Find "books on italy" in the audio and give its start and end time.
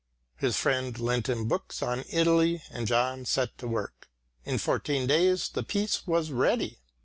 1.47-2.63